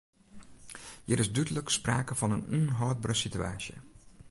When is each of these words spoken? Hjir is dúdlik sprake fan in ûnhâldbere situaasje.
Hjir 1.07 1.21
is 1.23 1.29
dúdlik 1.35 1.69
sprake 1.77 2.13
fan 2.19 2.35
in 2.37 2.45
ûnhâldbere 2.67 3.15
situaasje. 3.23 3.75